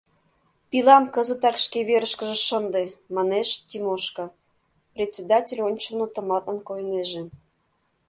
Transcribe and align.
—Пилам 0.69 1.05
кызытак 1.13 1.55
шке 1.65 1.79
верышкыже 1.89 2.37
шынде!— 2.47 2.83
манеш 3.15 3.49
Тимошка, 3.67 4.25
председатель 4.93 5.63
ончылно 5.67 6.05
тыматлын 6.13 6.59
койнеже. 6.67 7.23